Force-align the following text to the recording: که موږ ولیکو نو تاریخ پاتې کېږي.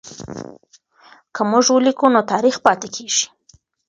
که 1.33 1.41
موږ 1.51 1.65
ولیکو 1.71 2.05
نو 2.15 2.21
تاریخ 2.31 2.55
پاتې 2.65 2.87
کېږي. 2.95 3.25